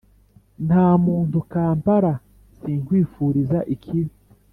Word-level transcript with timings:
Ntamuntu 0.65 1.37
kampara 1.51 2.13
sinkwifuriza 2.59 3.59
ikibi 3.73 4.13